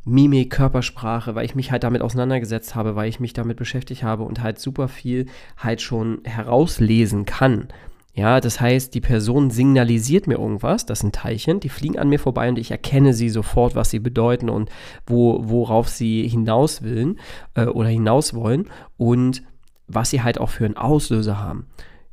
Mimik, 0.06 0.52
Körpersprache, 0.52 1.36
weil 1.36 1.46
ich 1.46 1.56
mich 1.56 1.70
halt 1.70 1.84
damit 1.84 2.02
auseinandergesetzt 2.02 2.76
habe, 2.76 2.96
weil 2.96 3.10
ich 3.10 3.20
mich 3.20 3.34
damit 3.34 3.58
beschäftigt 3.58 4.04
habe 4.04 4.24
und 4.24 4.42
halt 4.42 4.58
super 4.58 4.88
viel 4.88 5.26
halt 5.58 5.82
schon 5.82 6.22
herauslesen 6.24 7.26
kann 7.26 7.68
Ja, 8.14 8.40
das 8.40 8.60
heißt, 8.60 8.94
die 8.96 9.02
Person 9.02 9.50
signalisiert 9.52 10.28
mir 10.28 10.40
irgendwas, 10.40 10.86
das 10.86 11.00
sind 11.00 11.16
Teilchen, 11.16 11.60
die 11.60 11.70
fliegen 11.70 12.00
an 12.00 12.10
mir 12.10 12.20
vorbei 12.20 12.50
und 12.50 12.58
ich 12.58 12.72
erkenne 12.72 13.14
sie 13.14 13.30
sofort, 13.30 13.76
was 13.76 13.92
sie 13.92 14.00
bedeuten 14.00 14.50
und 14.50 14.70
wo, 15.06 15.40
worauf 15.48 15.88
sie 15.90 16.28
hinaus 16.28 16.82
willen 16.82 17.20
äh, 17.54 17.66
oder 17.66 17.90
hinaus 17.90 18.34
wollen 18.34 18.68
und 18.98 19.44
was 19.88 20.10
sie 20.10 20.22
halt 20.22 20.40
auch 20.40 20.50
für 20.50 20.66
einen 20.66 20.78
Auslöser 20.78 21.40
haben. 21.40 21.68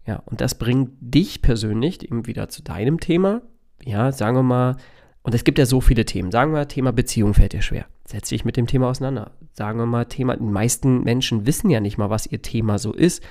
Ja, 0.07 0.23
und 0.26 0.41
das 0.41 0.57
bringt 0.57 0.91
dich 1.00 1.43
persönlich 1.43 2.05
eben 2.05 2.26
wieder 2.26 2.49
zu 2.49 2.62
deinem 2.62 3.00
Thema. 3.00 3.43
Ja, 3.85 4.12
sagen 4.12 4.37
wir 4.37 4.43
mal, 4.43 4.76
und 5.23 5.35
es 5.35 5.43
gibt 5.43 5.59
ja 5.59 5.67
so 5.67 5.81
viele 5.81 6.05
Themen. 6.05 6.31
Sagen 6.31 6.53
wir, 6.53 6.69
Thema 6.69 6.93
Beziehung 6.93 7.35
fällt 7.35 7.53
dir 7.53 7.62
schwer. 7.62 7.87
Setz 8.05 8.29
dich 8.29 8.45
mit 8.45 8.57
dem 8.57 8.69
Thema 8.69 8.88
auseinander. 8.88 9.33
Sagen 9.53 9.81
wir 9.81 9.87
mal, 9.87 10.05
Thema, 10.05 10.37
die 10.37 10.45
meisten 10.45 11.03
Menschen 11.03 11.47
wissen 11.47 11.69
ja 11.69 11.81
nicht 11.81 11.99
mal, 11.99 12.11
was 12.11 12.26
ihr 12.26 12.43
Thema 12.43 12.79
so 12.79 12.93
ist 12.93 13.25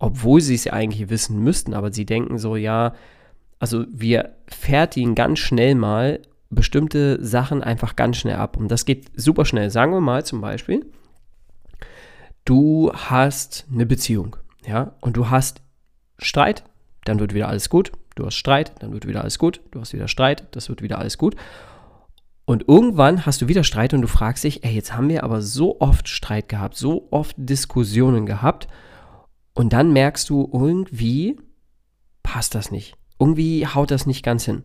obwohl 0.00 0.40
sie 0.40 0.54
es 0.54 0.64
ja 0.64 0.72
eigentlich 0.72 1.10
wissen 1.10 1.38
müssten, 1.38 1.74
aber 1.74 1.92
sie 1.92 2.06
denken 2.06 2.38
so, 2.38 2.56
ja, 2.56 2.94
also 3.60 3.84
wir 3.92 4.34
fertigen 4.48 5.14
ganz 5.14 5.38
schnell 5.38 5.74
mal 5.76 6.22
bestimmte 6.48 7.24
Sachen 7.24 7.62
einfach 7.62 7.94
ganz 7.94 8.16
schnell 8.16 8.36
ab. 8.36 8.56
Und 8.56 8.68
das 8.68 8.86
geht 8.86 9.10
super 9.14 9.44
schnell. 9.44 9.70
Sagen 9.70 9.92
wir 9.92 10.00
mal 10.00 10.24
zum 10.24 10.40
Beispiel, 10.40 10.86
du 12.46 12.90
hast 12.92 13.66
eine 13.72 13.86
Beziehung, 13.86 14.36
ja, 14.66 14.94
und 15.00 15.16
du 15.18 15.28
hast 15.28 15.60
Streit, 16.18 16.64
dann 17.04 17.20
wird 17.20 17.34
wieder 17.34 17.48
alles 17.48 17.68
gut. 17.68 17.92
Du 18.16 18.24
hast 18.24 18.34
Streit, 18.34 18.72
dann 18.80 18.92
wird 18.92 19.06
wieder 19.06 19.20
alles 19.20 19.38
gut. 19.38 19.60
Du 19.70 19.80
hast 19.80 19.92
wieder 19.92 20.08
Streit, 20.08 20.46
das 20.52 20.68
wird 20.70 20.82
wieder 20.82 20.98
alles 20.98 21.18
gut. 21.18 21.36
Und 22.46 22.68
irgendwann 22.68 23.26
hast 23.26 23.42
du 23.42 23.48
wieder 23.48 23.64
Streit 23.64 23.92
und 23.94 24.00
du 24.00 24.08
fragst 24.08 24.44
dich, 24.44 24.64
ey, 24.64 24.72
jetzt 24.72 24.96
haben 24.96 25.10
wir 25.10 25.24
aber 25.24 25.42
so 25.42 25.78
oft 25.80 26.08
Streit 26.08 26.48
gehabt, 26.48 26.76
so 26.76 27.06
oft 27.10 27.36
Diskussionen 27.38 28.24
gehabt 28.24 28.66
und 29.60 29.74
dann 29.74 29.92
merkst 29.92 30.30
du, 30.30 30.48
irgendwie 30.50 31.36
passt 32.22 32.54
das 32.54 32.70
nicht. 32.70 32.96
Irgendwie 33.18 33.66
haut 33.66 33.90
das 33.90 34.06
nicht 34.06 34.24
ganz 34.24 34.46
hin. 34.46 34.62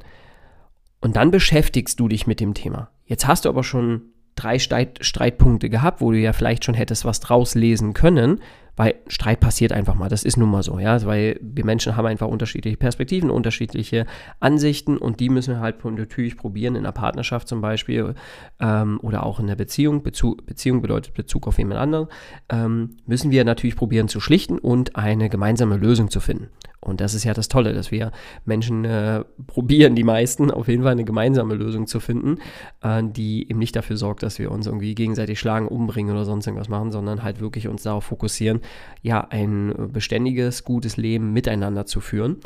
Und 1.01 1.17
dann 1.17 1.31
beschäftigst 1.31 1.99
du 1.99 2.07
dich 2.07 2.27
mit 2.27 2.39
dem 2.39 2.53
Thema. 2.53 2.91
Jetzt 3.03 3.27
hast 3.27 3.43
du 3.43 3.49
aber 3.49 3.65
schon 3.65 4.03
drei 4.35 4.57
Streit 4.57 4.99
Streitpunkte 5.01 5.69
gehabt, 5.69 5.99
wo 5.99 6.11
du 6.11 6.17
ja 6.17 6.31
vielleicht 6.31 6.63
schon 6.63 6.75
hättest 6.75 7.03
was 7.03 7.19
draus 7.19 7.55
lesen 7.55 7.93
können, 7.93 8.39
weil 8.75 8.95
Streit 9.07 9.39
passiert 9.39 9.71
einfach 9.71 9.95
mal. 9.95 10.09
Das 10.09 10.23
ist 10.23 10.37
nun 10.37 10.49
mal 10.49 10.63
so, 10.63 10.79
ja, 10.79 11.03
weil 11.05 11.39
wir 11.41 11.65
Menschen 11.65 11.95
haben 11.95 12.05
einfach 12.05 12.27
unterschiedliche 12.27 12.77
Perspektiven, 12.77 13.29
unterschiedliche 13.29 14.05
Ansichten 14.39 14.97
und 14.97 15.19
die 15.19 15.29
müssen 15.29 15.55
wir 15.55 15.59
halt 15.61 15.83
natürlich 15.83 16.37
probieren 16.37 16.75
in 16.75 16.85
einer 16.85 16.91
Partnerschaft 16.91 17.47
zum 17.47 17.61
Beispiel 17.61 18.15
ähm, 18.59 18.99
oder 19.01 19.25
auch 19.25 19.39
in 19.39 19.47
der 19.47 19.55
Beziehung. 19.55 20.03
Bezug, 20.03 20.45
Beziehung 20.45 20.81
bedeutet 20.81 21.13
Bezug 21.13 21.47
auf 21.47 21.57
jemand 21.57 21.79
anderen. 21.79 22.07
Ähm, 22.49 22.97
müssen 23.05 23.31
wir 23.31 23.43
natürlich 23.45 23.75
probieren 23.75 24.07
zu 24.07 24.19
schlichten 24.19 24.59
und 24.59 24.95
eine 24.95 25.29
gemeinsame 25.29 25.77
Lösung 25.77 26.09
zu 26.09 26.19
finden. 26.19 26.49
Und 26.85 27.01
das 27.01 27.15
ist 27.15 27.23
ja 27.23 27.33
das 27.33 27.47
Tolle, 27.47 27.73
dass 27.73 27.91
wir 27.91 28.11
Menschen 28.45 28.85
äh, 28.85 29.23
probieren, 29.47 29.95
die 29.95 30.03
meisten, 30.03 30.51
auf 30.51 30.67
jeden 30.67 30.83
Fall 30.83 30.91
eine 30.91 31.03
gemeinsame 31.03 31.55
Lösung 31.55 31.87
zu 31.87 31.99
finden, 31.99 32.37
äh, 32.81 33.01
die 33.03 33.49
eben 33.49 33.59
nicht 33.59 33.75
dafür 33.75 33.97
sorgt, 33.97 34.23
dass 34.23 34.37
wir 34.39 34.51
uns 34.51 34.67
irgendwie 34.67 34.93
gegenseitig 34.93 35.39
schlagen, 35.39 35.67
umbringen 35.67 36.13
oder 36.13 36.25
sonst 36.25 36.45
irgendwas 36.45 36.69
machen, 36.69 36.91
sondern 36.91 37.23
halt 37.23 37.41
wirklich 37.41 37.67
uns 37.67 37.83
darauf 37.83 38.05
fokussieren, 38.05 38.61
ja, 39.01 39.27
ein 39.29 39.73
beständiges, 39.91 40.63
gutes 40.63 40.97
Leben 40.97 41.33
miteinander 41.33 41.85
zu 41.85 42.01
führen. 42.01 42.37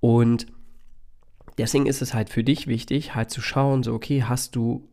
Und 0.00 0.46
deswegen 1.58 1.86
ist 1.86 2.02
es 2.02 2.14
halt 2.14 2.30
für 2.30 2.44
dich 2.44 2.66
wichtig, 2.66 3.14
halt 3.14 3.30
zu 3.30 3.40
schauen, 3.40 3.82
so, 3.82 3.94
okay, 3.94 4.24
hast 4.24 4.56
du 4.56 4.88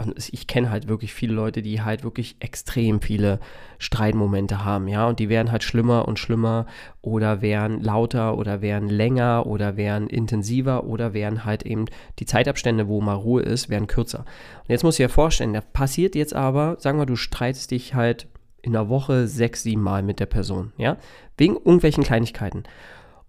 und 0.00 0.32
ich 0.32 0.46
kenne 0.46 0.70
halt 0.70 0.88
wirklich 0.88 1.12
viele 1.12 1.34
Leute, 1.34 1.60
die 1.60 1.82
halt 1.82 2.04
wirklich 2.04 2.36
extrem 2.40 3.02
viele 3.02 3.38
Streitmomente 3.78 4.64
haben, 4.64 4.88
ja, 4.88 5.06
und 5.06 5.18
die 5.18 5.28
werden 5.28 5.52
halt 5.52 5.62
schlimmer 5.62 6.08
und 6.08 6.18
schlimmer 6.18 6.66
oder 7.02 7.42
werden 7.42 7.80
lauter 7.82 8.38
oder 8.38 8.62
werden 8.62 8.88
länger 8.88 9.46
oder 9.46 9.76
werden 9.76 10.08
intensiver 10.08 10.84
oder 10.84 11.12
werden 11.12 11.44
halt 11.44 11.64
eben 11.64 11.84
die 12.18 12.24
Zeitabstände, 12.24 12.88
wo 12.88 13.02
mal 13.02 13.14
Ruhe 13.14 13.42
ist, 13.42 13.68
werden 13.68 13.88
kürzer. 13.88 14.20
Und 14.20 14.70
jetzt 14.70 14.84
muss 14.84 14.98
ich 14.98 15.04
dir 15.04 15.10
vorstellen, 15.10 15.52
da 15.52 15.60
passiert 15.60 16.14
jetzt 16.14 16.34
aber, 16.34 16.76
sagen 16.78 16.98
wir, 16.98 17.06
du 17.06 17.16
streitest 17.16 17.70
dich 17.70 17.94
halt 17.94 18.26
in 18.62 18.72
der 18.72 18.88
Woche 18.88 19.26
sechs, 19.26 19.62
sieben 19.62 19.82
Mal 19.82 20.02
mit 20.02 20.20
der 20.20 20.26
Person, 20.26 20.72
ja, 20.76 20.96
wegen 21.36 21.54
irgendwelchen 21.56 22.04
Kleinigkeiten. 22.04 22.64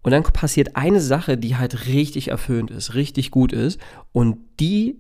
Und 0.04 0.12
dann 0.12 0.24
passiert 0.24 0.76
eine 0.76 1.00
Sache, 1.00 1.38
die 1.38 1.58
halt 1.58 1.88
richtig 1.88 2.30
erfüllend 2.30 2.72
ist, 2.72 2.96
richtig 2.96 3.30
gut 3.30 3.54
ist. 3.54 3.80
Und 4.12 4.38
die 4.60 5.00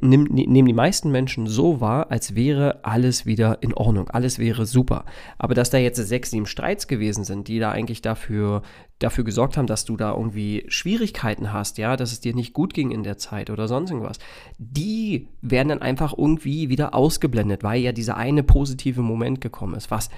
nehmen, 0.00 0.24
nehmen 0.32 0.68
die 0.68 0.74
meisten 0.74 1.10
Menschen 1.10 1.46
so 1.46 1.80
wahr, 1.80 2.10
als 2.10 2.34
wäre 2.34 2.84
alles 2.84 3.26
wieder 3.26 3.62
in 3.62 3.74
Ordnung, 3.74 4.08
alles 4.10 4.38
wäre 4.38 4.66
super. 4.66 5.04
Aber 5.38 5.54
dass 5.54 5.70
da 5.70 5.78
jetzt 5.78 5.96
sechs, 5.96 6.30
sieben 6.30 6.46
Streits 6.46 6.86
gewesen 6.86 7.24
sind, 7.24 7.48
die 7.48 7.58
da 7.58 7.70
eigentlich 7.70 8.02
dafür, 8.02 8.62
dafür 8.98 9.24
gesorgt 9.24 9.56
haben, 9.56 9.66
dass 9.66 9.84
du 9.84 9.96
da 9.96 10.12
irgendwie 10.12 10.64
Schwierigkeiten 10.68 11.52
hast, 11.52 11.78
ja, 11.78 11.96
dass 11.96 12.12
es 12.12 12.20
dir 12.20 12.34
nicht 12.34 12.52
gut 12.52 12.74
ging 12.74 12.90
in 12.90 13.02
der 13.02 13.18
Zeit 13.18 13.50
oder 13.50 13.68
sonst 13.68 13.90
irgendwas, 13.90 14.18
die 14.58 15.28
werden 15.40 15.68
dann 15.68 15.82
einfach 15.82 16.16
irgendwie 16.16 16.68
wieder 16.68 16.94
ausgeblendet, 16.94 17.62
weil 17.62 17.80
ja 17.80 17.92
dieser 17.92 18.16
eine 18.16 18.42
positive 18.42 19.02
Moment 19.02 19.40
gekommen 19.40 19.74
ist, 19.74 19.90
was 19.90 20.08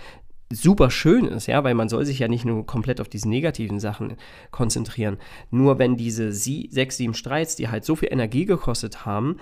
super 0.53 0.91
schön 0.91 1.27
ist, 1.27 1.47
ja, 1.47 1.65
weil 1.65 1.75
man 1.75 1.89
soll 1.89 2.05
sich 2.05 2.19
ja 2.19 2.29
nicht 2.29 2.45
nur 2.45 2.67
komplett 2.67 3.01
auf 3.01 3.09
diese 3.09 3.29
negativen 3.29 3.81
Sachen 3.81 4.17
konzentrieren. 4.51 5.19
Nur 5.51 5.79
wenn 5.79 5.97
diese 5.97 6.33
sie, 6.33 6.69
sechs, 6.71 6.97
sieben 6.97 7.15
Streits, 7.15 7.57
die 7.57 7.69
halt 7.69 7.85
so 7.85 7.97
viel 7.97 8.13
Energie 8.13 8.45
gekostet 8.45 9.07
haben, 9.07 9.37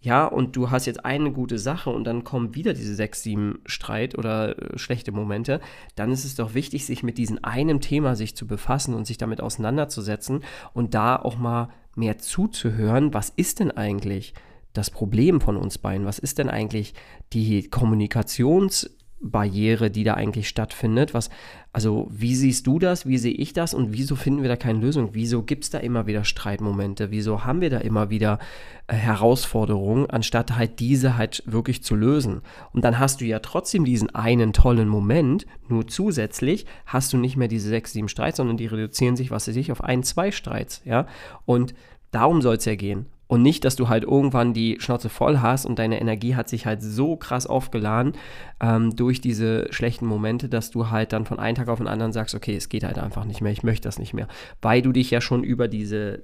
ja, 0.00 0.26
und 0.26 0.54
du 0.54 0.70
hast 0.70 0.86
jetzt 0.86 1.04
eine 1.04 1.32
gute 1.32 1.58
Sache 1.58 1.90
und 1.90 2.04
dann 2.04 2.22
kommen 2.22 2.54
wieder 2.54 2.72
diese 2.72 2.94
sechs, 2.94 3.22
sieben 3.22 3.60
Streit 3.66 4.16
oder 4.16 4.56
äh, 4.56 4.78
schlechte 4.78 5.10
Momente, 5.10 5.60
dann 5.96 6.12
ist 6.12 6.24
es 6.24 6.36
doch 6.36 6.54
wichtig, 6.54 6.86
sich 6.86 7.02
mit 7.02 7.18
diesem 7.18 7.40
einen 7.42 7.80
Thema 7.80 8.14
sich 8.14 8.36
zu 8.36 8.46
befassen 8.46 8.94
und 8.94 9.06
sich 9.06 9.18
damit 9.18 9.40
auseinanderzusetzen 9.40 10.44
und 10.72 10.94
da 10.94 11.16
auch 11.16 11.36
mal 11.36 11.70
mehr 11.96 12.18
zuzuhören, 12.18 13.12
was 13.12 13.30
ist 13.30 13.58
denn 13.58 13.72
eigentlich 13.72 14.34
das 14.72 14.90
Problem 14.90 15.40
von 15.40 15.56
uns 15.56 15.78
beiden? 15.78 16.06
Was 16.06 16.20
ist 16.20 16.38
denn 16.38 16.48
eigentlich 16.48 16.94
die 17.32 17.68
Kommunikations- 17.68 18.88
Barriere, 19.20 19.90
die 19.90 20.04
da 20.04 20.14
eigentlich 20.14 20.48
stattfindet. 20.48 21.12
Was, 21.12 21.30
also, 21.72 22.08
wie 22.10 22.34
siehst 22.34 22.66
du 22.66 22.78
das? 22.78 23.06
Wie 23.06 23.18
sehe 23.18 23.32
ich 23.32 23.52
das? 23.52 23.74
Und 23.74 23.92
wieso 23.92 24.16
finden 24.16 24.42
wir 24.42 24.48
da 24.48 24.56
keine 24.56 24.78
Lösung? 24.78 25.10
Wieso 25.12 25.42
gibt 25.42 25.64
es 25.64 25.70
da 25.70 25.78
immer 25.78 26.06
wieder 26.06 26.24
Streitmomente? 26.24 27.10
Wieso 27.10 27.44
haben 27.44 27.60
wir 27.60 27.70
da 27.70 27.78
immer 27.78 28.10
wieder 28.10 28.38
äh, 28.86 28.94
Herausforderungen, 28.94 30.08
anstatt 30.08 30.56
halt 30.56 30.78
diese 30.78 31.16
halt 31.16 31.42
wirklich 31.46 31.82
zu 31.82 31.96
lösen? 31.96 32.42
Und 32.72 32.84
dann 32.84 32.98
hast 32.98 33.20
du 33.20 33.24
ja 33.24 33.40
trotzdem 33.40 33.84
diesen 33.84 34.14
einen 34.14 34.52
tollen 34.52 34.88
Moment, 34.88 35.46
nur 35.68 35.86
zusätzlich 35.86 36.66
hast 36.86 37.12
du 37.12 37.16
nicht 37.16 37.36
mehr 37.36 37.48
diese 37.48 37.68
sechs, 37.68 37.92
sieben 37.92 38.08
Streits, 38.08 38.36
sondern 38.36 38.56
die 38.56 38.66
reduzieren 38.66 39.16
sich, 39.16 39.30
was 39.30 39.48
weiß 39.48 39.56
ich, 39.56 39.72
auf 39.72 39.82
ein, 39.82 40.02
zwei 40.04 40.30
Streits, 40.30 40.82
ja? 40.84 41.06
Und 41.44 41.74
darum 42.12 42.40
soll 42.40 42.56
es 42.56 42.64
ja 42.64 42.76
gehen. 42.76 43.06
Und 43.28 43.42
nicht, 43.42 43.64
dass 43.64 43.76
du 43.76 43.88
halt 43.88 44.04
irgendwann 44.04 44.54
die 44.54 44.78
Schnauze 44.80 45.08
voll 45.08 45.38
hast 45.38 45.66
und 45.66 45.78
deine 45.78 46.00
Energie 46.00 46.34
hat 46.34 46.48
sich 46.48 46.66
halt 46.66 46.82
so 46.82 47.16
krass 47.16 47.46
aufgeladen 47.46 48.14
ähm, 48.60 48.96
durch 48.96 49.20
diese 49.20 49.70
schlechten 49.70 50.06
Momente, 50.06 50.48
dass 50.48 50.70
du 50.70 50.90
halt 50.90 51.12
dann 51.12 51.26
von 51.26 51.38
einem 51.38 51.54
Tag 51.54 51.68
auf 51.68 51.78
den 51.78 51.88
anderen 51.88 52.12
sagst, 52.12 52.34
okay, 52.34 52.56
es 52.56 52.68
geht 52.68 52.84
halt 52.84 52.98
einfach 52.98 53.26
nicht 53.26 53.40
mehr, 53.40 53.52
ich 53.52 53.62
möchte 53.62 53.86
das 53.86 53.98
nicht 53.98 54.14
mehr. 54.14 54.28
Weil 54.62 54.82
du 54.82 54.92
dich 54.92 55.10
ja 55.10 55.20
schon 55.20 55.44
über 55.44 55.68
diese 55.68 56.22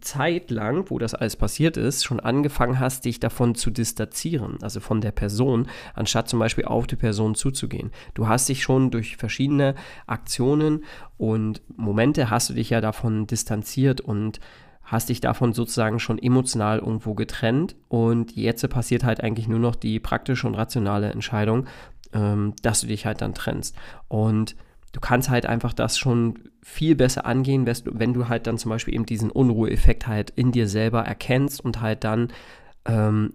Zeit 0.00 0.50
lang, 0.50 0.88
wo 0.88 0.98
das 0.98 1.14
alles 1.14 1.36
passiert 1.36 1.76
ist, 1.76 2.04
schon 2.04 2.18
angefangen 2.18 2.80
hast, 2.80 3.04
dich 3.04 3.20
davon 3.20 3.54
zu 3.54 3.70
distanzieren, 3.70 4.56
also 4.62 4.80
von 4.80 5.02
der 5.02 5.10
Person, 5.10 5.68
anstatt 5.94 6.30
zum 6.30 6.38
Beispiel 6.38 6.64
auf 6.64 6.86
die 6.86 6.96
Person 6.96 7.34
zuzugehen. 7.34 7.90
Du 8.14 8.26
hast 8.26 8.48
dich 8.48 8.62
schon 8.62 8.90
durch 8.90 9.18
verschiedene 9.18 9.74
Aktionen 10.06 10.84
und 11.18 11.60
Momente 11.76 12.30
hast 12.30 12.48
du 12.48 12.54
dich 12.54 12.70
ja 12.70 12.80
davon 12.80 13.26
distanziert 13.26 14.00
und 14.00 14.40
hast 14.90 15.08
dich 15.08 15.20
davon 15.20 15.52
sozusagen 15.52 16.00
schon 16.00 16.18
emotional 16.18 16.80
irgendwo 16.80 17.14
getrennt 17.14 17.76
und 17.88 18.34
jetzt 18.34 18.68
passiert 18.68 19.04
halt 19.04 19.22
eigentlich 19.22 19.46
nur 19.46 19.60
noch 19.60 19.76
die 19.76 20.00
praktische 20.00 20.48
und 20.48 20.56
rationale 20.56 21.12
Entscheidung, 21.12 21.66
ähm, 22.12 22.54
dass 22.62 22.80
du 22.80 22.88
dich 22.88 23.06
halt 23.06 23.20
dann 23.20 23.32
trennst. 23.32 23.76
Und 24.08 24.56
du 24.90 24.98
kannst 24.98 25.30
halt 25.30 25.46
einfach 25.46 25.72
das 25.72 25.96
schon 25.96 26.40
viel 26.60 26.96
besser 26.96 27.24
angehen, 27.24 27.66
wenn 27.66 28.14
du 28.14 28.28
halt 28.28 28.48
dann 28.48 28.58
zum 28.58 28.70
Beispiel 28.70 28.94
eben 28.94 29.06
diesen 29.06 29.30
Unruheeffekt 29.30 30.08
halt 30.08 30.30
in 30.30 30.50
dir 30.50 30.66
selber 30.66 31.02
erkennst 31.02 31.64
und 31.64 31.80
halt 31.80 32.02
dann 32.02 32.32
ähm, 32.84 33.34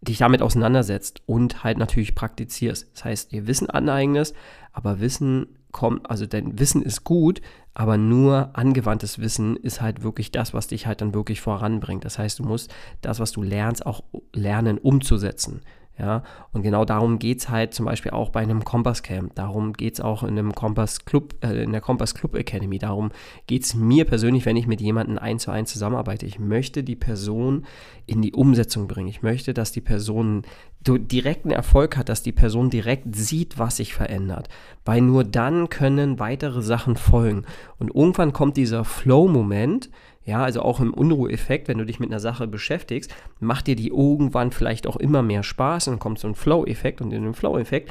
dich 0.00 0.16
damit 0.16 0.40
auseinandersetzt 0.40 1.20
und 1.26 1.62
halt 1.62 1.76
natürlich 1.76 2.14
praktizierst. 2.14 2.88
Das 2.94 3.04
heißt, 3.04 3.32
ihr 3.34 3.46
Wissen 3.46 3.68
aneignest, 3.68 4.34
aber 4.72 4.98
Wissen 5.00 5.58
kommt, 5.72 6.10
also 6.10 6.26
dein 6.26 6.58
Wissen 6.58 6.82
ist 6.82 7.04
gut, 7.04 7.40
aber 7.74 7.96
nur 7.96 8.50
angewandtes 8.54 9.18
Wissen 9.18 9.56
ist 9.56 9.80
halt 9.80 10.02
wirklich 10.02 10.30
das, 10.30 10.52
was 10.54 10.66
dich 10.66 10.86
halt 10.86 11.00
dann 11.00 11.14
wirklich 11.14 11.40
voranbringt. 11.40 12.04
Das 12.04 12.18
heißt, 12.18 12.38
du 12.38 12.42
musst 12.42 12.72
das, 13.00 13.20
was 13.20 13.32
du 13.32 13.42
lernst, 13.42 13.86
auch 13.86 14.02
lernen 14.34 14.78
umzusetzen. 14.78 15.62
Ja, 16.00 16.22
und 16.52 16.62
genau 16.62 16.86
darum 16.86 17.18
geht 17.18 17.40
es 17.40 17.50
halt 17.50 17.74
zum 17.74 17.84
Beispiel 17.84 18.12
auch 18.12 18.30
bei 18.30 18.40
einem 18.40 18.64
Kompass-Camp. 18.64 19.34
Darum 19.34 19.74
geht 19.74 19.94
es 19.94 20.00
auch 20.00 20.22
in 20.22 20.30
einem 20.30 20.54
Kompass-Club, 20.54 21.34
äh, 21.44 21.62
in 21.62 21.72
der 21.72 21.82
Kompass 21.82 22.14
Club 22.14 22.34
Academy. 22.36 22.78
Darum 22.78 23.10
geht 23.46 23.64
es 23.64 23.74
mir 23.74 24.06
persönlich, 24.06 24.46
wenn 24.46 24.56
ich 24.56 24.66
mit 24.66 24.80
jemandem 24.80 25.18
eins 25.18 25.42
zu 25.42 25.50
eins 25.50 25.70
zusammenarbeite. 25.70 26.24
Ich 26.24 26.38
möchte 26.38 26.82
die 26.82 26.96
Person 26.96 27.66
in 28.06 28.22
die 28.22 28.32
Umsetzung 28.32 28.88
bringen. 28.88 29.08
Ich 29.08 29.20
möchte, 29.20 29.52
dass 29.52 29.72
die 29.72 29.82
Person 29.82 30.42
direkten 30.80 31.50
Erfolg 31.50 31.98
hat, 31.98 32.08
dass 32.08 32.22
die 32.22 32.32
Person 32.32 32.70
direkt 32.70 33.14
sieht, 33.14 33.58
was 33.58 33.76
sich 33.76 33.92
verändert. 33.92 34.48
Weil 34.86 35.02
nur 35.02 35.24
dann 35.24 35.68
können 35.68 36.18
weitere 36.18 36.62
Sachen 36.62 36.96
folgen. 36.96 37.44
Und 37.78 37.94
irgendwann 37.94 38.32
kommt 38.32 38.56
dieser 38.56 38.86
Flow-Moment, 38.86 39.90
ja, 40.24 40.42
also 40.44 40.62
auch 40.62 40.80
im 40.80 40.92
Unruheffekt, 40.92 41.68
wenn 41.68 41.78
du 41.78 41.86
dich 41.86 41.98
mit 41.98 42.10
einer 42.10 42.20
Sache 42.20 42.46
beschäftigst, 42.46 43.14
macht 43.40 43.66
dir 43.66 43.76
die 43.76 43.88
irgendwann 43.88 44.52
vielleicht 44.52 44.86
auch 44.86 44.96
immer 44.96 45.22
mehr 45.22 45.42
Spaß 45.42 45.88
und 45.88 45.98
kommt 45.98 46.18
so 46.18 46.28
ein 46.28 46.34
Flow-Effekt 46.34 47.00
und 47.00 47.12
in 47.12 47.24
dem 47.24 47.34
Flow-Effekt 47.34 47.90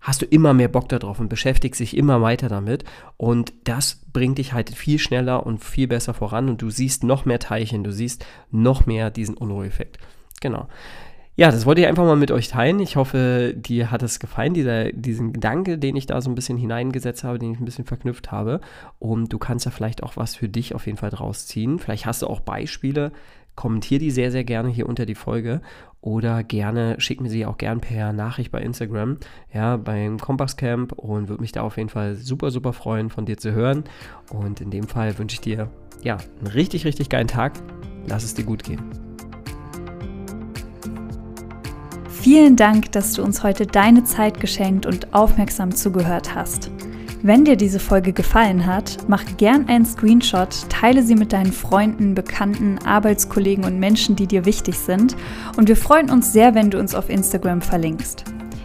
hast 0.00 0.22
du 0.22 0.26
immer 0.26 0.54
mehr 0.54 0.68
Bock 0.68 0.88
darauf 0.88 1.20
und 1.20 1.28
beschäftigst 1.28 1.80
dich 1.80 1.96
immer 1.96 2.22
weiter 2.22 2.48
damit 2.48 2.84
und 3.16 3.52
das 3.64 4.00
bringt 4.12 4.38
dich 4.38 4.52
halt 4.52 4.70
viel 4.70 4.98
schneller 4.98 5.46
und 5.46 5.62
viel 5.62 5.86
besser 5.86 6.14
voran 6.14 6.48
und 6.48 6.62
du 6.62 6.70
siehst 6.70 7.04
noch 7.04 7.24
mehr 7.24 7.38
Teilchen, 7.38 7.84
du 7.84 7.92
siehst 7.92 8.24
noch 8.50 8.86
mehr 8.86 9.10
diesen 9.10 9.36
Unruheffekt. 9.36 9.98
Genau. 10.40 10.68
Ja, 11.40 11.50
das 11.50 11.64
wollte 11.64 11.80
ich 11.80 11.86
einfach 11.86 12.04
mal 12.04 12.16
mit 12.16 12.32
euch 12.32 12.48
teilen. 12.48 12.80
Ich 12.80 12.96
hoffe, 12.96 13.54
dir 13.56 13.90
hat 13.90 14.02
es 14.02 14.20
gefallen, 14.20 14.52
dieser, 14.52 14.92
diesen 14.92 15.32
Gedanke, 15.32 15.78
den 15.78 15.96
ich 15.96 16.04
da 16.04 16.20
so 16.20 16.30
ein 16.30 16.34
bisschen 16.34 16.58
hineingesetzt 16.58 17.24
habe, 17.24 17.38
den 17.38 17.52
ich 17.52 17.58
ein 17.58 17.64
bisschen 17.64 17.86
verknüpft 17.86 18.30
habe. 18.30 18.60
Und 18.98 19.32
du 19.32 19.38
kannst 19.38 19.64
ja 19.64 19.70
vielleicht 19.70 20.02
auch 20.02 20.18
was 20.18 20.34
für 20.34 20.50
dich 20.50 20.74
auf 20.74 20.84
jeden 20.84 20.98
Fall 20.98 21.08
draus 21.08 21.46
ziehen. 21.46 21.78
Vielleicht 21.78 22.04
hast 22.04 22.20
du 22.20 22.26
auch 22.26 22.40
Beispiele. 22.40 23.10
Kommentier 23.54 23.98
die 23.98 24.10
sehr, 24.10 24.30
sehr 24.30 24.44
gerne 24.44 24.68
hier 24.68 24.86
unter 24.86 25.06
die 25.06 25.14
Folge 25.14 25.62
oder 26.02 26.44
gerne, 26.44 26.96
schick 26.98 27.22
mir 27.22 27.30
sie 27.30 27.46
auch 27.46 27.56
gern 27.56 27.80
per 27.80 28.12
Nachricht 28.12 28.52
bei 28.52 28.60
Instagram, 28.60 29.16
ja, 29.50 29.78
beim 29.78 30.18
Kompass 30.18 30.58
Camp 30.58 30.92
und 30.92 31.30
würde 31.30 31.40
mich 31.40 31.52
da 31.52 31.62
auf 31.62 31.78
jeden 31.78 31.88
Fall 31.88 32.16
super, 32.16 32.50
super 32.50 32.74
freuen, 32.74 33.08
von 33.08 33.24
dir 33.24 33.38
zu 33.38 33.52
hören. 33.52 33.84
Und 34.30 34.60
in 34.60 34.70
dem 34.70 34.86
Fall 34.86 35.18
wünsche 35.18 35.36
ich 35.36 35.40
dir, 35.40 35.70
ja, 36.02 36.18
einen 36.38 36.48
richtig, 36.48 36.84
richtig 36.84 37.08
geilen 37.08 37.28
Tag. 37.28 37.54
Lass 38.06 38.24
es 38.24 38.34
dir 38.34 38.44
gut 38.44 38.62
gehen. 38.62 39.09
Vielen 42.20 42.56
Dank, 42.56 42.92
dass 42.92 43.14
du 43.14 43.22
uns 43.22 43.42
heute 43.42 43.66
deine 43.66 44.04
Zeit 44.04 44.38
geschenkt 44.40 44.84
und 44.84 45.14
aufmerksam 45.14 45.74
zugehört 45.74 46.34
hast. 46.34 46.70
Wenn 47.22 47.46
dir 47.46 47.56
diese 47.56 47.80
Folge 47.80 48.12
gefallen 48.12 48.66
hat, 48.66 48.98
mach 49.08 49.24
gern 49.38 49.66
einen 49.68 49.86
Screenshot, 49.86 50.68
teile 50.68 51.02
sie 51.02 51.14
mit 51.14 51.32
deinen 51.32 51.52
Freunden, 51.52 52.14
Bekannten, 52.14 52.76
Arbeitskollegen 52.84 53.64
und 53.64 53.80
Menschen, 53.80 54.16
die 54.16 54.26
dir 54.26 54.44
wichtig 54.44 54.78
sind. 54.78 55.16
Und 55.56 55.68
wir 55.68 55.76
freuen 55.76 56.10
uns 56.10 56.30
sehr, 56.30 56.54
wenn 56.54 56.70
du 56.70 56.78
uns 56.78 56.94
auf 56.94 57.08
Instagram 57.08 57.62
verlinkst. 57.62 58.24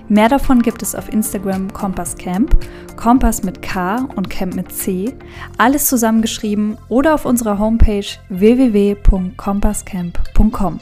Mehr 0.09 0.27
davon 0.27 0.62
gibt 0.62 0.81
es 0.81 0.93
auf 0.93 1.07
Instagram 1.12 1.71
Kompass 1.71 2.17
Camp, 2.17 2.57
Kompass 2.97 3.43
mit 3.43 3.62
K 3.62 4.05
und 4.17 4.29
Camp 4.29 4.53
mit 4.55 4.74
C, 4.74 5.13
alles 5.57 5.88
zusammengeschrieben 5.88 6.77
oder 6.89 7.13
auf 7.13 7.25
unserer 7.25 7.57
Homepage 7.57 8.05
www.kompasscamp.com. 8.27 10.81